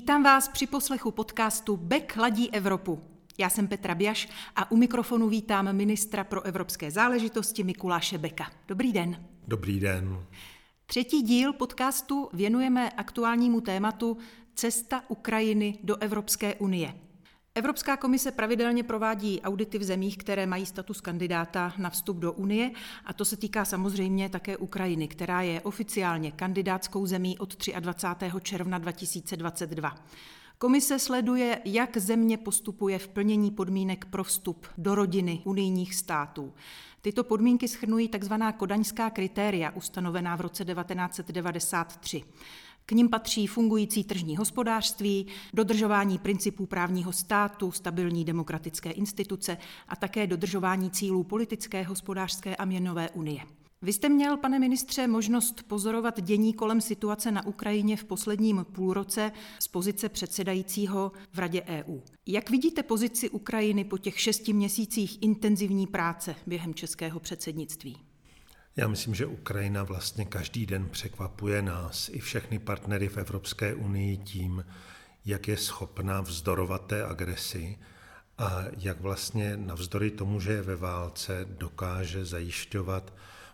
[0.00, 3.00] Vítám vás při poslechu podcastu Bek ladí Evropu.
[3.38, 8.50] Já jsem Petra Biaš a u mikrofonu vítám ministra pro evropské záležitosti Mikuláše Beka.
[8.68, 9.24] Dobrý den.
[9.48, 10.26] Dobrý den.
[10.86, 14.16] Třetí díl podcastu věnujeme aktuálnímu tématu
[14.54, 16.94] Cesta Ukrajiny do Evropské unie.
[17.54, 22.70] Evropská komise pravidelně provádí audity v zemích, které mají status kandidáta na vstup do Unie
[23.04, 28.32] a to se týká samozřejmě také Ukrajiny, která je oficiálně kandidátskou zemí od 23.
[28.42, 29.94] června 2022.
[30.58, 36.52] Komise sleduje, jak země postupuje v plnění podmínek pro vstup do rodiny unijních států.
[37.02, 38.34] Tyto podmínky schrnují tzv.
[38.56, 42.24] kodaňská kritéria ustanovená v roce 1993.
[42.90, 49.56] K nim patří fungující tržní hospodářství, dodržování principů právního státu, stabilní demokratické instituce
[49.88, 53.40] a také dodržování cílů politické, hospodářské a měnové unie.
[53.82, 59.32] Vy jste měl, pane ministře, možnost pozorovat dění kolem situace na Ukrajině v posledním půlroce
[59.58, 62.00] z pozice předsedajícího v Radě EU.
[62.26, 68.09] Jak vidíte pozici Ukrajiny po těch šesti měsících intenzivní práce během českého předsednictví?
[68.80, 74.16] Já myslím, že Ukrajina vlastně každý den překvapuje nás i všechny partnery v Evropské unii
[74.16, 74.64] tím,
[75.24, 77.78] jak je schopná vzdorovat té agresi
[78.38, 83.12] a jak vlastně navzdory tomu, že je ve válce, dokáže zajišťovat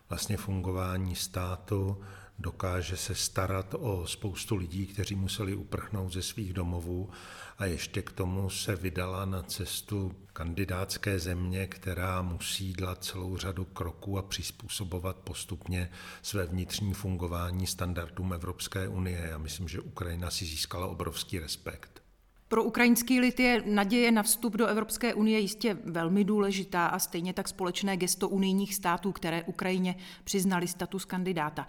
[0.09, 2.01] vlastně fungování státu,
[2.39, 7.11] dokáže se starat o spoustu lidí, kteří museli uprchnout ze svých domovů
[7.59, 13.65] a ještě k tomu se vydala na cestu kandidátské země, která musí dělat celou řadu
[13.65, 15.91] kroků a přizpůsobovat postupně
[16.23, 19.28] své vnitřní fungování standardům Evropské unie.
[19.31, 22.03] Já myslím, že Ukrajina si získala obrovský respekt.
[22.48, 27.33] Pro ukrajinský lid je naděje na vstup do Evropské unie jistě velmi důležitá a stejně
[27.33, 31.67] tak společné gesto unijních států, které Ukrajině přiznali status kandidáta.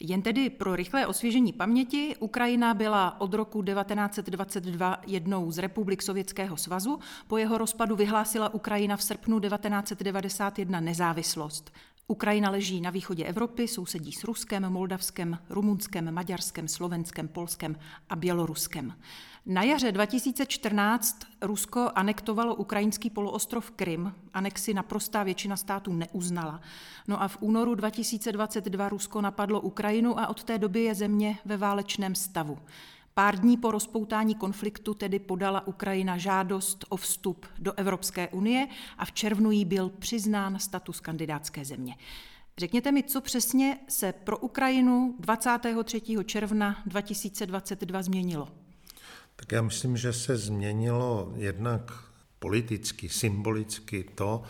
[0.00, 6.56] Jen tedy pro rychlé osvěžení paměti, Ukrajina byla od roku 1922 jednou z republik Sovětského
[6.56, 11.72] svazu, po jeho rozpadu vyhlásila Ukrajina v srpnu 1991 nezávislost.
[12.06, 17.76] Ukrajina leží na východě Evropy, sousedí s Ruskem, Moldavskem, Rumunskem, Maďarskem, Slovenskem, Polskem
[18.10, 18.94] a Běloruskem.
[19.50, 24.14] Na jaře 2014 Rusko anektovalo ukrajinský poloostrov Krym.
[24.34, 26.60] Anexi naprostá většina států neuznala.
[27.08, 31.56] No a v únoru 2022 Rusko napadlo Ukrajinu a od té doby je země ve
[31.56, 32.58] válečném stavu.
[33.14, 39.04] Pár dní po rozpoutání konfliktu tedy podala Ukrajina žádost o vstup do Evropské unie a
[39.04, 41.96] v červnu jí byl přiznán status kandidátské země.
[42.58, 46.02] Řekněte mi, co přesně se pro Ukrajinu 23.
[46.24, 48.48] června 2022 změnilo?
[49.40, 51.92] Tak já myslím, že se změnilo jednak
[52.38, 54.42] politicky, symbolicky to,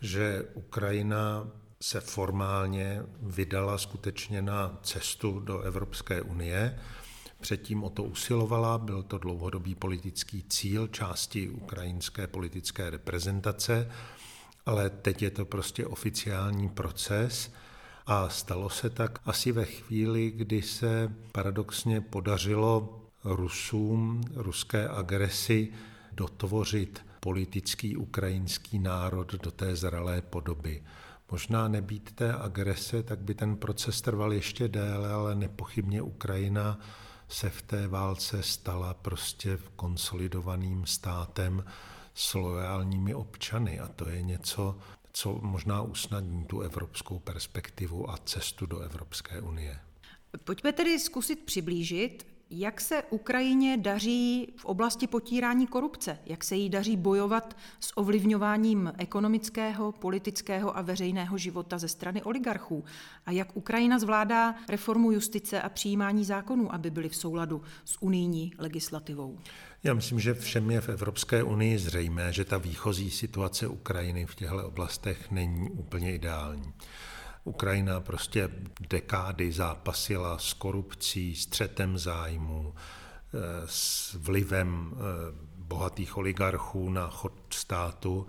[0.00, 1.48] že Ukrajina
[1.80, 6.78] se formálně vydala skutečně na cestu do Evropské unie.
[7.40, 13.90] Předtím o to usilovala, byl to dlouhodobý politický cíl části ukrajinské politické reprezentace,
[14.66, 17.52] ale teď je to prostě oficiální proces
[18.06, 25.72] a stalo se tak asi ve chvíli, kdy se paradoxně podařilo Rusům, ruské agresi
[26.12, 30.82] dotvořit politický ukrajinský národ do té zralé podoby.
[31.30, 36.78] Možná nebýt té agrese, tak by ten proces trval ještě déle, ale nepochybně Ukrajina
[37.28, 41.64] se v té válce stala prostě konsolidovaným státem
[42.14, 44.78] s loajálními občany a to je něco,
[45.12, 49.80] co možná usnadní tu evropskou perspektivu a cestu do Evropské unie.
[50.44, 56.18] Pojďme tedy zkusit přiblížit, jak se Ukrajině daří v oblasti potírání korupce?
[56.26, 62.84] Jak se jí daří bojovat s ovlivňováním ekonomického, politického a veřejného života ze strany oligarchů?
[63.26, 68.52] A jak Ukrajina zvládá reformu justice a přijímání zákonů, aby byly v souladu s unijní
[68.58, 69.38] legislativou?
[69.82, 74.34] Já myslím, že všem je v Evropské unii zřejmé, že ta výchozí situace Ukrajiny v
[74.34, 76.72] těchto oblastech není úplně ideální.
[77.44, 78.50] Ukrajina prostě
[78.90, 84.98] dekády zápasila s korupcí, střetem zájmu, eh, s vlivem eh,
[85.56, 88.26] bohatých oligarchů na chod státu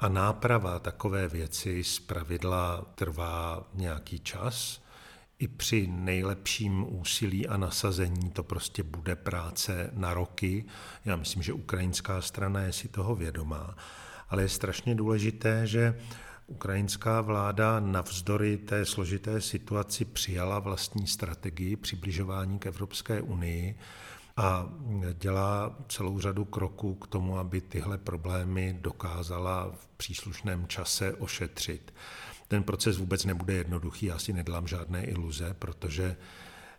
[0.00, 4.82] a náprava takové věci z pravidla trvá nějaký čas.
[5.38, 10.64] I při nejlepším úsilí a nasazení to prostě bude práce na roky.
[11.04, 13.76] Já myslím, že ukrajinská strana je si toho vědomá.
[14.28, 16.00] Ale je strašně důležité, že
[16.46, 23.78] Ukrajinská vláda navzdory té složité situaci přijala vlastní strategii přibližování k Evropské unii
[24.36, 24.68] a
[25.12, 31.94] dělá celou řadu kroků k tomu, aby tyhle problémy dokázala v příslušném čase ošetřit.
[32.48, 36.16] Ten proces vůbec nebude jednoduchý, já si nedlám žádné iluze, protože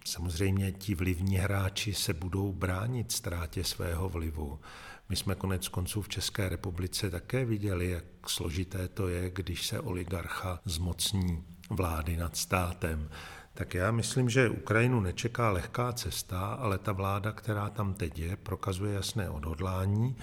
[0.06, 4.60] samozřejmě ti vlivní hráči se budou bránit ztrátě svého vlivu.
[5.10, 9.80] My jsme konec konců v České republice také viděli, jak složité to je, když se
[9.80, 13.10] oligarcha zmocní vlády nad státem.
[13.54, 18.36] Tak já myslím, že Ukrajinu nečeká lehká cesta, ale ta vláda, která tam teď je,
[18.36, 20.16] prokazuje jasné odhodlání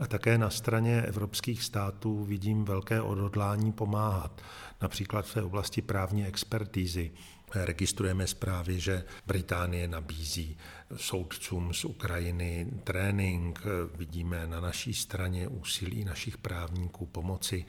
[0.00, 4.42] a také na straně evropských států vidím velké odhodlání pomáhat,
[4.82, 7.10] například v té oblasti právní expertízy.
[7.54, 10.56] Registrujeme zprávy, že Británie nabízí
[10.96, 13.62] soudcům z Ukrajiny trénink.
[13.94, 17.64] Vidíme na naší straně úsilí našich právníků pomoci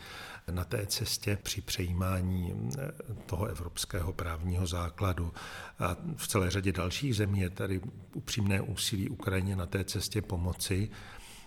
[0.51, 2.71] na té cestě při přejímání
[3.25, 5.33] toho evropského právního základu.
[5.79, 7.81] A v celé řadě dalších zemí je tady
[8.13, 10.89] upřímné úsilí Ukrajině na té cestě pomoci.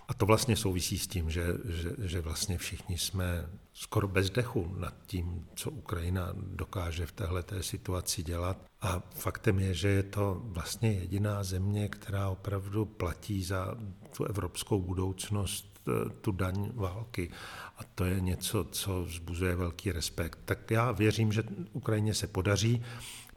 [0.07, 4.75] A to vlastně souvisí s tím, že, že, že vlastně všichni jsme skoro bez dechu
[4.77, 8.65] nad tím, co Ukrajina dokáže v téhle situaci dělat.
[8.81, 13.77] A faktem je, že je to vlastně jediná země, která opravdu platí za
[14.17, 17.29] tu evropskou budoucnost eh, tu daň války.
[17.77, 20.39] A to je něco, co vzbuzuje velký respekt.
[20.45, 22.83] Tak já věřím, že Ukrajině se podaří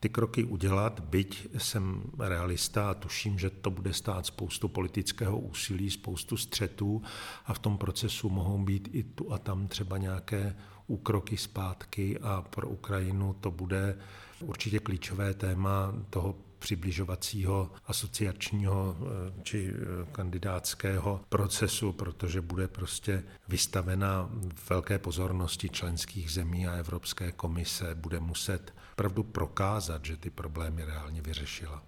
[0.01, 5.91] ty kroky udělat, byť jsem realista a tuším, že to bude stát spoustu politického úsilí,
[5.91, 7.03] spoustu střetů
[7.47, 10.57] a v tom procesu mohou být i tu a tam třeba nějaké
[10.87, 13.99] úkroky zpátky a pro Ukrajinu to bude
[14.41, 24.31] určitě klíčové téma toho přibližovacího asociačního eh, či eh, kandidátského procesu, protože bude prostě vystavena
[24.71, 27.95] velké pozornosti členských zemí a Evropské komise.
[27.95, 31.83] Bude muset opravdu prokázat, že ty problémy reálně vyřešila.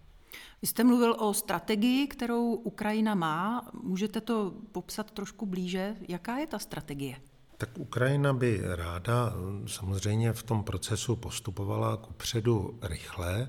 [0.62, 3.70] Vy jste mluvil o strategii, kterou Ukrajina má.
[3.82, 5.96] Můžete to popsat trošku blíže?
[6.08, 7.16] Jaká je ta strategie?
[7.58, 9.32] Tak Ukrajina by ráda
[9.66, 13.48] samozřejmě v tom procesu postupovala kupředu rychle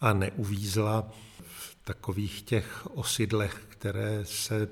[0.00, 1.10] a neuvízla
[1.46, 4.68] v takových těch osidlech, které se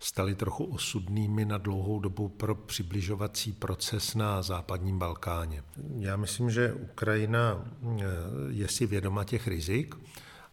[0.00, 5.62] staly trochu osudnými na dlouhou dobu pro přibližovací proces na západním Balkáně.
[5.98, 8.04] Já myslím, že Ukrajina eh,
[8.48, 9.94] je si vědoma těch rizik,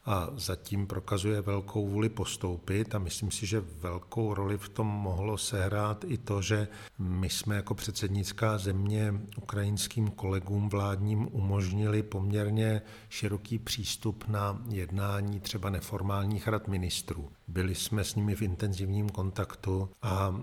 [0.07, 5.37] a zatím prokazuje velkou vůli postoupit a myslím si, že velkou roli v tom mohlo
[5.37, 6.67] sehrát i to, že
[6.97, 15.69] my jsme jako předsednická země ukrajinským kolegům vládním umožnili poměrně široký přístup na jednání třeba
[15.69, 17.29] neformálních rad ministrů.
[17.47, 20.35] Byli jsme s nimi v intenzivním kontaktu a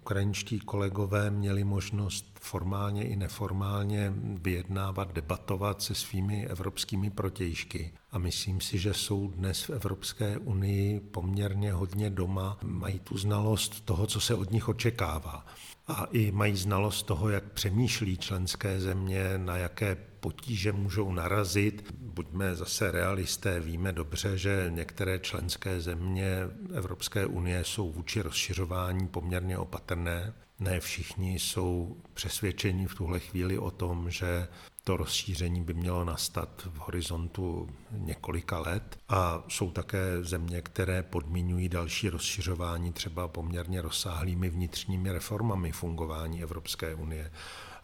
[0.00, 7.92] ukrajinští kolegové měli možnost formálně i neformálně vyjednávat, debatovat se svými evropskými protějšky.
[8.10, 13.80] A myslím si, že jsou dnes v Evropské unii poměrně hodně doma, mají tu znalost
[13.84, 15.46] toho, co se od nich očekává.
[15.86, 21.94] A i mají znalost toho, jak přemýšlí členské země, na jaké potíže můžou narazit.
[21.98, 26.36] Buďme zase realisté, víme dobře, že některé členské země
[26.74, 30.34] Evropské unie jsou vůči rozšiřování poměrně opatrné.
[30.60, 34.48] Ne všichni jsou přesvědčeni v tuhle chvíli o tom, že
[34.84, 41.68] to rozšíření by mělo nastat v horizontu několika let a jsou také země, které podmiňují
[41.68, 47.32] další rozšiřování třeba poměrně rozsáhlými vnitřními reformami fungování Evropské unie.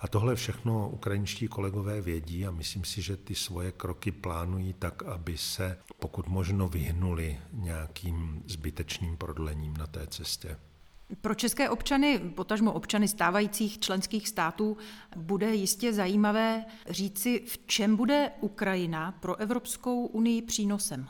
[0.01, 5.03] A tohle všechno ukrajinští kolegové vědí a myslím si, že ty svoje kroky plánují tak,
[5.03, 10.57] aby se pokud možno vyhnuli nějakým zbytečným prodlením na té cestě.
[11.21, 14.77] Pro české občany, potažmo občany stávajících členských států,
[15.17, 21.09] bude jistě zajímavé říci, v čem bude Ukrajina pro Evropskou unii přínosem.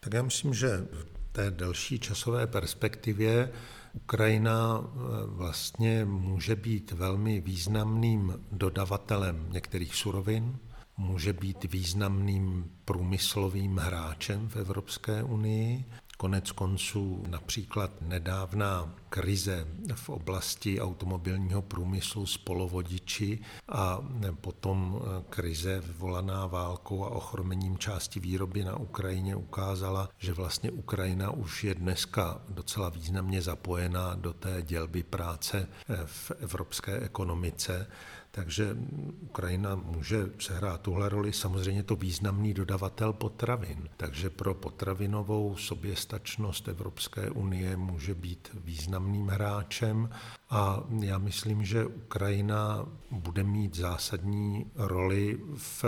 [0.00, 3.52] Tak já myslím, že v té delší časové perspektivě
[3.92, 10.58] Ukrajina eh, vlastně může být velmi významným dodavatelem některých surovin,
[10.96, 15.84] může být významným průmyslovým hráčem v Evropské unii
[16.16, 23.98] Konec konců například nedávná krize v oblasti automobilního průmyslu s polovodiči a
[24.40, 31.64] potom krize vyvolaná válkou a ochromením části výroby na Ukrajině ukázala, že vlastně Ukrajina už
[31.64, 35.68] je dneska docela významně zapojená do té dělby práce
[36.04, 37.86] v evropské ekonomice.
[38.34, 38.76] Takže
[39.20, 41.32] Ukrajina může sehrát tuhle roli.
[41.32, 43.88] Samozřejmě to významný dodavatel potravin.
[43.96, 50.10] Takže pro potravinovou soběstačnost Evropské unie může být významným hráčem
[50.54, 55.84] A já myslím, že Ukrajina bude mít zásadní roli v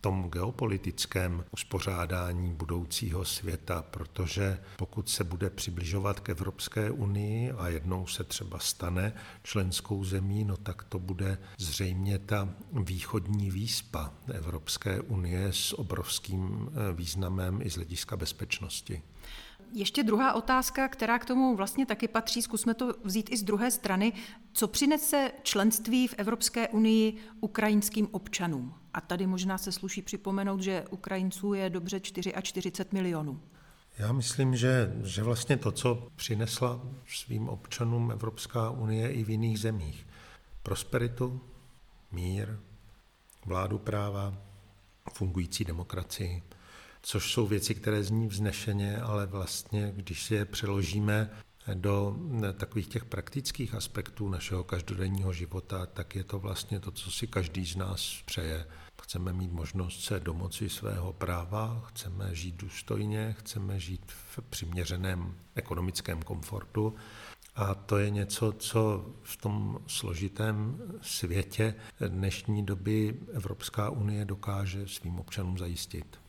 [0.00, 8.06] tom geopolitickém uspořádání budoucího světa, protože pokud se bude přibližovat k Evropské unii a jednou
[8.06, 9.12] se třeba stane
[9.42, 16.92] členskou zemí, no tak to bude zřejmě ta východní výspa Evropské unie s obrovským eh,
[16.92, 19.02] významem i z hlediska bezpečnosti.
[19.72, 23.70] Ještě druhá otázka, která k tomu vlastně taky patří, zkusme to vzít i z druhé
[23.70, 24.12] strany.
[24.52, 28.74] Co přinese členství v Evropské unii ukrajinským občanům?
[28.94, 33.40] A tady možná se sluší připomenout, že Ukrajinců je dobře 44 milionů.
[33.98, 39.58] Já myslím, že, že vlastně to, co přinesla svým občanům Evropská unie i v jiných
[39.58, 40.06] zemích,
[40.62, 41.40] prosperitu,
[42.12, 42.58] mír,
[43.46, 44.34] vládu práva,
[45.12, 46.42] fungující demokracii,
[47.02, 51.30] což jsou věci, které zní vznešeně, ale vlastně, když si je přeložíme
[51.74, 52.16] do
[52.56, 57.66] takových těch praktických aspektů našeho každodenního života, tak je to vlastně to, co si každý
[57.66, 58.66] z nás přeje.
[59.02, 66.22] Chceme mít možnost se domoci svého práva, chceme žít důstojně, chceme žít v přiměřeném ekonomickém
[66.22, 66.94] komfortu.
[67.54, 71.74] A to je něco, co v tom složitém světě
[72.08, 76.19] dnešní doby Evropská unie dokáže svým občanům zajistit.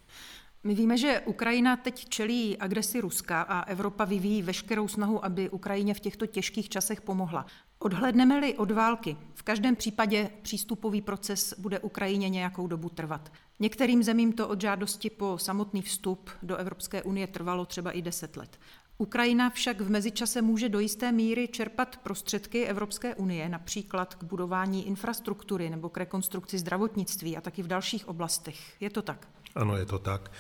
[0.63, 5.94] My víme, že Ukrajina teď čelí agresi Ruska a Evropa vyvíjí veškerou snahu, aby Ukrajině
[5.94, 7.46] v těchto těžkých časech pomohla.
[7.80, 13.32] Odhledneme-li od války, v každém případě přístupový proces bude Ukrajině nějakou dobu trvat.
[13.60, 18.38] Některým zemím to od žádosti po samotný vstup do Evropské unie trvalo třeba i deset
[18.38, 18.60] let.
[18.98, 24.88] Ukrajina však v mezičase může do jisté míry čerpat prostředky Evropské unie, například k budování
[24.88, 28.82] infrastruktury nebo k rekonstrukci zdravotnictví a taky v dalších oblastech.
[28.82, 29.27] Je to tak?
[29.55, 30.31] Ano, je to tak.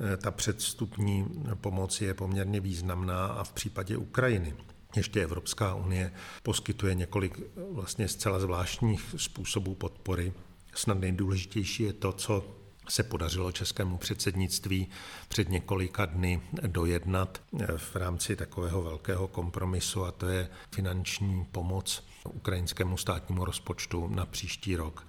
[0.00, 4.54] Eh, ta předstupní pomoc je poměrně významná a v případě Ukrajiny
[4.96, 7.40] ještě Evropská unie poskytuje několik
[7.72, 10.32] vlastně zcela zvláštních způsobů podpory.
[10.74, 12.44] Snad nejdůležitější je to, co
[12.88, 14.88] se podařilo českému předsednictví
[15.28, 22.04] před několika dny dojednat eh, v rámci takového velkého kompromisu a to je finanční pomoc
[22.24, 25.06] ukrajinskému státnímu rozpočtu na příští rok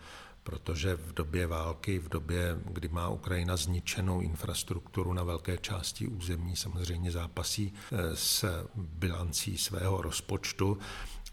[0.50, 6.56] protože v době války, v době, kdy má Ukrajina zničenou infrastrukturu na velké části území,
[6.56, 10.77] samozřejmě zápasí eh, s bilancí svého rozpočtu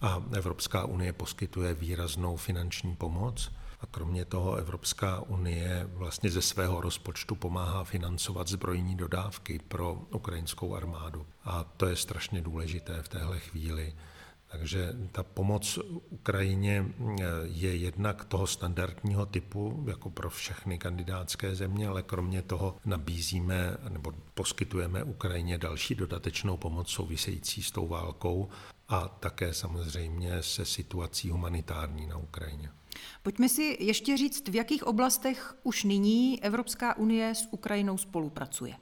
[0.01, 3.53] a Evropská unie poskytuje výraznou finanční pomoc.
[3.81, 10.75] A kromě toho Evropská unie vlastně ze svého rozpočtu pomáhá financovat zbrojní dodávky pro ukrajinskou
[10.75, 11.27] armádu.
[11.45, 13.95] A to je strašně důležité v téhle chvíli.
[14.49, 15.79] Takže ta pomoc
[16.11, 22.77] Ukrajině eh, je jednak toho standardního typu, jako pro všechny kandidátské země, ale kromě toho
[22.85, 28.49] nabízíme nebo poskytujeme Ukrajině další dodatečnou pomoc související s tou válkou
[28.89, 32.71] a také samozřejmě se situací humanitární na Ukrajině.
[33.23, 38.75] Pojďme si ještě říct, v jakých oblastech už nyní Evropská unie s Ukrajinou spolupracuje.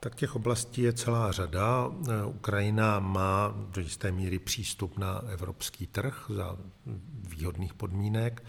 [0.00, 1.90] Tak těch oblastí je celá řada.
[2.26, 6.56] Ukrajina má do jisté míry přístup na evropský trh za
[7.28, 8.44] výhodných podmínek.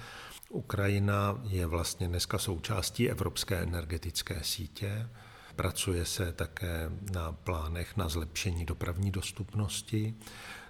[0.49, 5.09] Ukrajina je vlastně dneska součástí evropské energetické sítě.
[5.55, 10.15] Pracuje se také na plánech na zlepšení dopravní dostupnosti.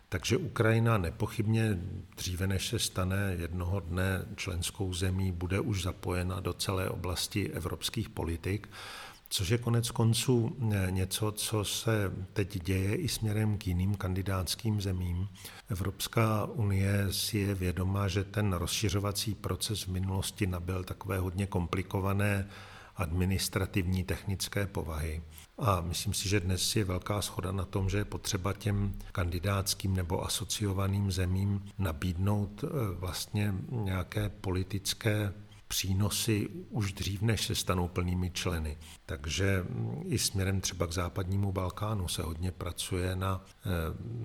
[0.09, 1.79] Takže Ukrajina nepochybně
[2.17, 8.09] dříve, než se stane jednoho dne členskou zemí, bude už zapojena do celé oblasti evropských
[8.09, 8.69] politik
[9.29, 14.81] což je konec konců eh, něco, co se teď děje i směrem k jiným kandidátským
[14.81, 15.27] zemím.
[15.69, 22.47] Evropská unie si je vědoma, že ten rozšiřovací proces v minulosti nabyl takové hodně komplikované
[22.95, 25.21] administrativní technické povahy.
[25.57, 29.95] A myslím si, že dnes je velká schoda na tom, že je potřeba těm kandidátským
[29.95, 35.33] nebo asociovaným zemím nabídnout eh, vlastně nějaké politické
[35.69, 38.77] přínosy už dřív, než se stanou plnými členy.
[39.05, 39.65] Takže
[40.05, 43.45] i směrem třeba k západnímu Balkánu se hodně pracuje na,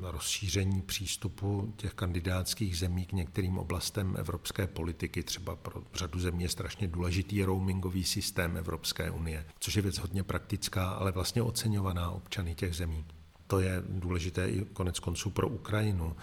[0.01, 5.23] na rozšíření přístupu těch kandidátských zemí k některým oblastem evropské politiky.
[5.23, 10.23] Třeba pro řadu zemí je strašně důležitý roamingový systém Evropské unie, což je věc hodně
[10.23, 13.05] praktická, ale vlastně oceňovaná občany těch zemí.
[13.47, 16.17] To je důležité i konec konců pro Ukrajinu.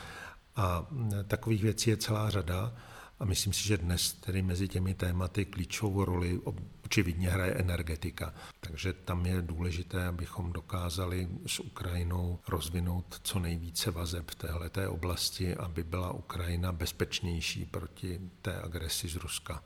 [0.55, 0.87] A
[1.27, 2.73] takových věcí je celá řada.
[3.21, 6.41] A myslím si, že dnes tedy mezi těmi tématy klíčovou roli
[6.85, 8.33] očividně hraje energetika.
[8.59, 15.55] Takže tam je důležité, abychom dokázali s Ukrajinou rozvinout co nejvíce vazeb v této oblasti,
[15.55, 19.63] aby byla Ukrajina bezpečnější proti té agresi z Ruska.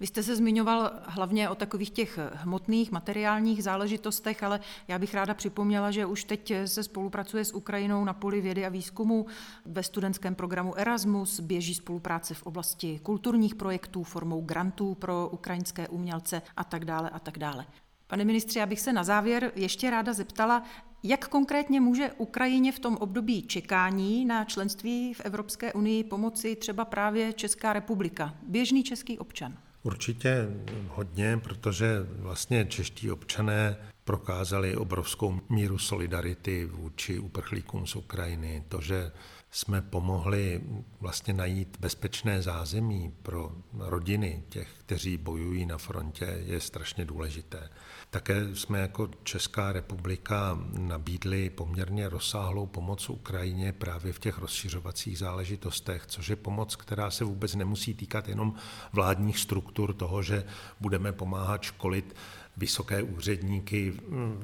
[0.00, 5.34] Vy jste se zmiňoval hlavně o takových těch hmotných, materiálních záležitostech, ale já bych ráda
[5.34, 9.26] připomněla, že už teď se spolupracuje s Ukrajinou na poli vědy a výzkumu.
[9.66, 16.42] Ve studentském programu Erasmus běží spolupráce v oblasti kulturních projektů formou grantů pro ukrajinské umělce
[16.56, 17.66] a tak dále a tak dále.
[18.06, 20.62] Pane ministře, já bych se na závěr ještě ráda zeptala,
[21.02, 26.84] jak konkrétně může Ukrajině v tom období čekání na členství v Evropské unii pomoci třeba
[26.84, 29.56] právě Česká republika, běžný český občan?
[29.82, 30.48] Určitě
[30.88, 31.86] hodně, protože
[32.18, 38.64] vlastně čeští občané prokázali obrovskou míru solidarity vůči uprchlíkům z Ukrajiny.
[38.68, 39.12] To, že
[39.54, 40.60] jsme pomohli
[41.00, 47.70] vlastně najít bezpečné zázemí pro rodiny těch, kteří bojují na frontě, je strašně důležité.
[48.10, 56.06] Také jsme jako Česká republika nabídli poměrně rozsáhlou pomoc Ukrajině právě v těch rozšiřovacích záležitostech,
[56.06, 58.54] což je pomoc, která se vůbec nemusí týkat jenom
[58.92, 60.44] vládních struktur toho, že
[60.80, 62.16] budeme pomáhat školit
[62.56, 63.94] vysoké úředníky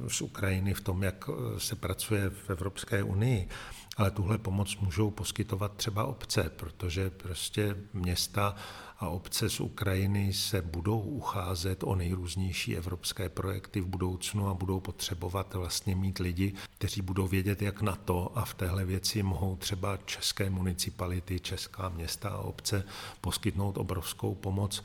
[0.09, 3.49] z Ukrajiny v tom, jak se pracuje v Evropské unii
[3.97, 8.55] ale tuhle pomoc můžou poskytovat třeba obce, protože prostě města
[9.01, 14.81] a obce z Ukrajiny se budou ucházet o nejrůznější evropské projekty v budoucnu a budou
[14.81, 19.57] potřebovat vlastně mít lidi, kteří budou vědět, jak na to a v téhle věci mohou
[19.57, 22.85] třeba české municipality, česká města a obce
[23.21, 24.85] poskytnout obrovskou pomoc.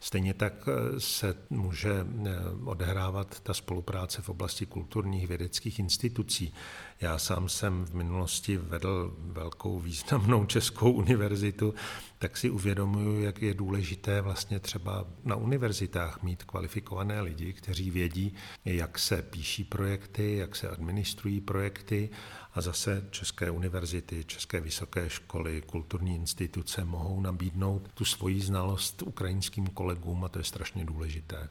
[0.00, 2.30] Stejně tak eh, se může eh,
[2.64, 6.52] odehrávat ta spolupráce v oblasti kulturních vědeckých institucí.
[7.00, 11.74] Já sám jsem v minulosti vedl velkou významnou českou univerzitu,
[12.18, 18.34] tak si uvědomuju, jak je důležité vlastně třeba na univerzitách mít kvalifikované lidi, kteří vědí,
[18.64, 22.10] jak se píší projekty, jak se administrují projekty
[22.54, 29.66] a zase české univerzity, české vysoké školy, kulturní instituce mohou nabídnout tu svoji znalost ukrajinským
[29.66, 31.48] kolegům a to je strašně důležité.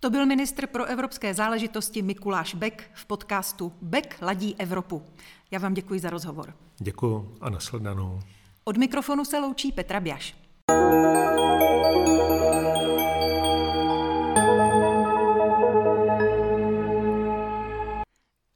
[0.00, 5.02] To byl ministr pro evropské záležitosti Mikuláš Beck v podcastu Beck ladí Evropu.
[5.50, 6.54] Já vám děkuji za rozhovor.
[6.78, 8.20] Děkuji a nasledanou.
[8.64, 10.41] Od mikrofonu se loučí Petra Běž.
[10.72, 11.02] Música